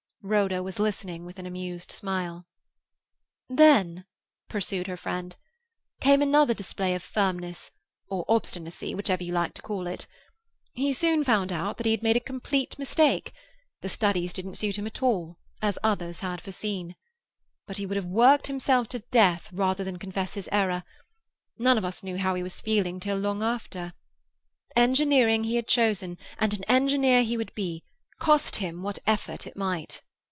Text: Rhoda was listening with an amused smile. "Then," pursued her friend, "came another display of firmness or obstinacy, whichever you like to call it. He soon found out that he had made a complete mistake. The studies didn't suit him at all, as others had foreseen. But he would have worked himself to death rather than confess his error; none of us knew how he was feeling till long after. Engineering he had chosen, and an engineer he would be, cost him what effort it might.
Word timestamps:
Rhoda 0.23 0.61
was 0.61 0.77
listening 0.77 1.25
with 1.25 1.39
an 1.39 1.47
amused 1.47 1.91
smile. 1.91 2.45
"Then," 3.49 4.05
pursued 4.47 4.85
her 4.85 4.95
friend, 4.95 5.35
"came 5.99 6.21
another 6.21 6.53
display 6.53 6.93
of 6.93 7.01
firmness 7.01 7.71
or 8.07 8.23
obstinacy, 8.29 8.93
whichever 8.93 9.23
you 9.23 9.33
like 9.33 9.55
to 9.55 9.63
call 9.63 9.87
it. 9.87 10.05
He 10.73 10.93
soon 10.93 11.23
found 11.23 11.51
out 11.51 11.77
that 11.77 11.87
he 11.87 11.91
had 11.91 12.03
made 12.03 12.17
a 12.17 12.19
complete 12.19 12.77
mistake. 12.77 13.33
The 13.81 13.89
studies 13.89 14.31
didn't 14.31 14.57
suit 14.59 14.77
him 14.77 14.85
at 14.85 15.01
all, 15.01 15.39
as 15.59 15.79
others 15.81 16.19
had 16.19 16.39
foreseen. 16.39 16.95
But 17.65 17.77
he 17.77 17.87
would 17.87 17.97
have 17.97 18.05
worked 18.05 18.45
himself 18.45 18.87
to 18.89 18.99
death 18.99 19.51
rather 19.51 19.83
than 19.83 19.97
confess 19.97 20.35
his 20.35 20.47
error; 20.51 20.83
none 21.57 21.79
of 21.79 21.83
us 21.85 22.03
knew 22.03 22.17
how 22.19 22.35
he 22.35 22.43
was 22.43 22.61
feeling 22.61 22.99
till 22.99 23.17
long 23.17 23.41
after. 23.41 23.93
Engineering 24.75 25.45
he 25.45 25.55
had 25.55 25.67
chosen, 25.67 26.19
and 26.37 26.53
an 26.53 26.63
engineer 26.65 27.23
he 27.23 27.37
would 27.37 27.55
be, 27.55 27.83
cost 28.19 28.57
him 28.57 28.83
what 28.83 28.99
effort 29.07 29.47
it 29.47 29.57
might. 29.57 30.03